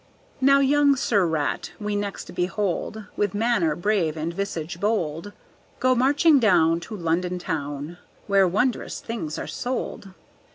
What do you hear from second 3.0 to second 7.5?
With manner brave and visage bold, Go marching down To London